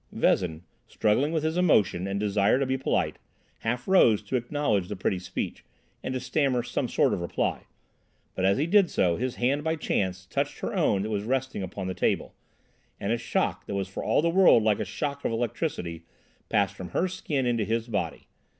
[0.11, 3.17] Vezin, struggling with his emotion and desire to be polite,
[3.59, 5.63] half rose to acknowledge the pretty speech,
[6.01, 7.65] and to stammer some sort of reply,
[8.33, 11.61] but as he did so his hand by chance touched her own that was resting
[11.61, 12.33] upon the table,
[12.99, 16.01] and a shock that was for all the world like a shock of electricity,
[16.49, 18.25] passed from her skin into his body.